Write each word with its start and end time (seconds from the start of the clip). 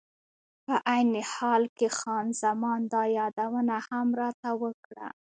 په 0.65 0.75
عین 0.91 1.13
حال 1.33 1.63
کې 1.77 1.87
خان 1.97 2.25
زمان 2.43 2.81
دا 2.93 3.03
یادونه 3.19 3.75
هم 3.87 4.07
راته 4.21 4.49
وکړه. 4.61 5.07